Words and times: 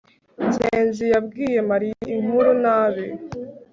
ngenzi 0.47 1.05
yabwiye 1.13 1.59
mariya 1.69 2.03
inkuru 2.15 2.49
nabi 2.63 3.05